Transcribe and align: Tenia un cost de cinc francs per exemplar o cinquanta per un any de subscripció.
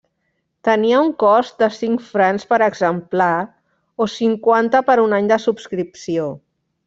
Tenia 0.67 1.01
un 1.07 1.11
cost 1.23 1.59
de 1.63 1.67
cinc 1.75 2.01
francs 2.13 2.47
per 2.53 2.59
exemplar 2.69 3.29
o 4.05 4.09
cinquanta 4.15 4.83
per 4.89 4.97
un 5.05 5.17
any 5.21 5.29
de 5.35 5.41
subscripció. 5.45 6.27